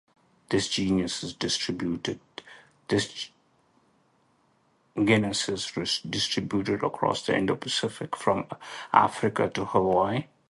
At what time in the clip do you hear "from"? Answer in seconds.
8.15-8.47